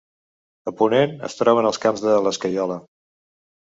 [0.71, 2.85] A ponent es troben els Camps de l'Escaiola.